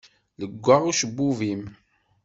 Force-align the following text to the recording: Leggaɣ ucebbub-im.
Leggaɣ 0.41 0.81
ucebbub-im. 0.89 1.63